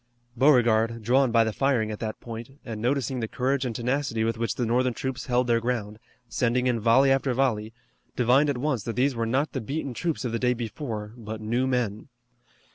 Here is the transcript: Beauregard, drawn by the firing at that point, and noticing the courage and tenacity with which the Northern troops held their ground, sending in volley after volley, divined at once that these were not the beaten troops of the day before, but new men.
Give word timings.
Beauregard, 0.35 1.03
drawn 1.03 1.31
by 1.31 1.43
the 1.43 1.53
firing 1.53 1.91
at 1.91 1.99
that 1.99 2.19
point, 2.19 2.57
and 2.65 2.81
noticing 2.81 3.19
the 3.19 3.27
courage 3.27 3.65
and 3.65 3.75
tenacity 3.75 4.23
with 4.23 4.35
which 4.35 4.55
the 4.55 4.65
Northern 4.65 4.95
troops 4.95 5.27
held 5.27 5.45
their 5.45 5.59
ground, 5.61 5.99
sending 6.27 6.65
in 6.65 6.79
volley 6.79 7.11
after 7.11 7.31
volley, 7.35 7.71
divined 8.15 8.49
at 8.49 8.57
once 8.57 8.81
that 8.85 8.95
these 8.95 9.13
were 9.13 9.27
not 9.27 9.51
the 9.51 9.61
beaten 9.61 9.93
troops 9.93 10.25
of 10.25 10.31
the 10.31 10.39
day 10.39 10.55
before, 10.55 11.13
but 11.17 11.39
new 11.39 11.67
men. 11.67 12.07